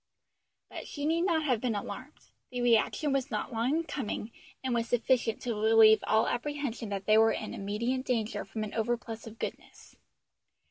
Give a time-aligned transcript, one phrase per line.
[0.71, 4.31] But she need not have been alarmed; the reaction was not long in coming
[4.63, 8.73] and was sufficient to relieve all apprehension that they were in immediate danger from an
[8.73, 9.95] overplus of goodness.